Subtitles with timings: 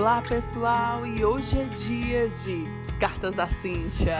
[0.00, 2.64] Olá pessoal, e hoje é dia de
[2.98, 4.16] Cartas da Cíntia.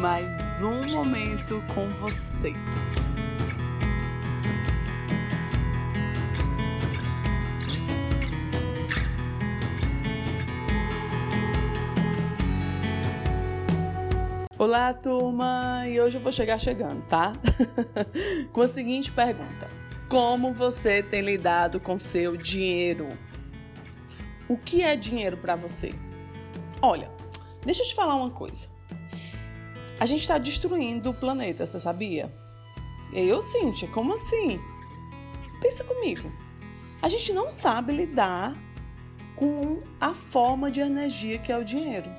[0.00, 2.52] Mais um momento com você.
[14.56, 15.88] Olá, turma!
[15.88, 17.32] E hoje eu vou chegar chegando, tá?
[18.52, 19.68] com a seguinte pergunta:
[20.08, 23.08] Como você tem lidado com seu dinheiro?
[24.46, 25.94] O que é dinheiro para você?
[26.82, 27.10] Olha,
[27.64, 28.68] deixa eu te falar uma coisa.
[29.98, 32.30] A gente está destruindo o planeta, você sabia?
[33.10, 34.60] Eu, Cíntia, como assim?
[35.62, 36.30] Pensa comigo.
[37.00, 38.54] A gente não sabe lidar
[39.34, 42.10] com a forma de energia que é o dinheiro.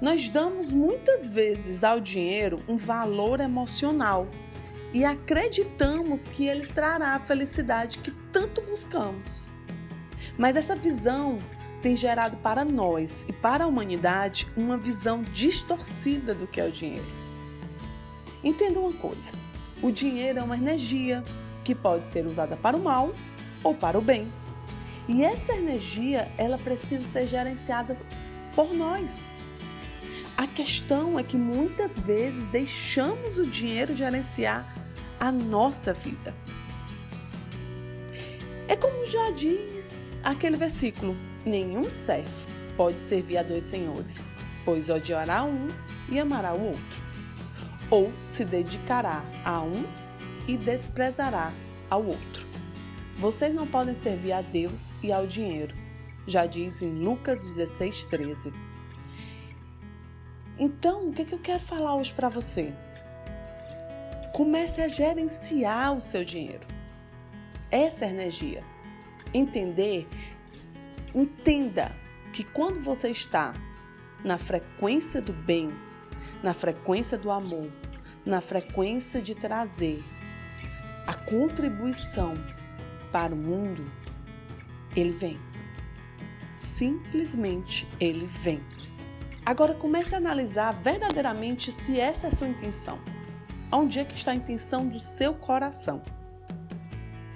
[0.00, 4.26] Nós damos muitas vezes ao dinheiro um valor emocional
[4.92, 9.51] e acreditamos que ele trará a felicidade que tanto buscamos.
[10.38, 11.38] Mas essa visão
[11.82, 16.70] tem gerado para nós e para a humanidade uma visão distorcida do que é o
[16.70, 17.06] dinheiro.
[18.42, 19.32] Entenda uma coisa:
[19.82, 21.24] o dinheiro é uma energia
[21.64, 23.12] que pode ser usada para o mal
[23.62, 24.32] ou para o bem.
[25.08, 27.96] E essa energia, ela precisa ser gerenciada
[28.54, 29.32] por nós.
[30.36, 34.66] A questão é que muitas vezes deixamos o dinheiro gerenciar
[35.18, 36.34] a nossa vida.
[38.68, 44.30] É como já diz aquele versículo: nenhum servo pode servir a dois senhores,
[44.64, 45.68] pois odiará um
[46.08, 47.02] e amará o outro,
[47.90, 49.84] ou se dedicará a um
[50.46, 51.52] e desprezará
[51.90, 52.46] ao outro.
[53.18, 55.76] Vocês não podem servir a Deus e ao dinheiro,
[56.26, 58.52] já diz em Lucas 16, 13.
[60.58, 62.72] Então, o que, eu quero falar hoje para você?
[64.32, 66.66] Comece a gerenciar o seu dinheiro.
[67.70, 68.71] Essa é energia
[69.34, 70.08] entender,
[71.14, 71.94] entenda
[72.32, 73.54] que quando você está
[74.24, 75.70] na frequência do bem,
[76.42, 77.70] na frequência do amor,
[78.24, 80.02] na frequência de trazer
[81.06, 82.34] a contribuição
[83.10, 83.90] para o mundo,
[84.94, 85.38] ele vem.
[86.56, 88.62] Simplesmente ele vem.
[89.44, 93.00] Agora comece a analisar verdadeiramente se essa é a sua intenção.
[93.70, 96.02] Onde é que está a intenção do seu coração?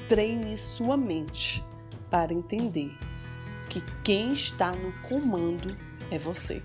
[0.09, 1.65] Treine sua mente
[2.11, 2.97] para entender
[3.69, 5.77] que quem está no comando
[6.11, 6.63] é você.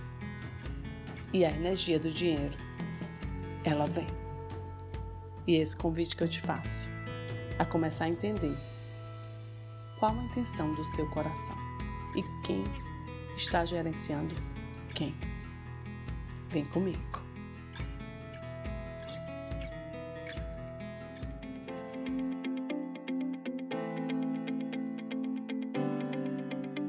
[1.34, 2.58] E a energia do dinheiro,
[3.64, 4.08] ela vem.
[5.48, 6.90] E esse convite que eu te faço,
[7.58, 8.58] a começar a entender
[10.00, 11.56] qual a intenção do seu coração
[12.16, 12.64] e quem
[13.36, 14.36] está gerenciando
[14.94, 15.16] quem.
[16.50, 17.21] Vem comigo.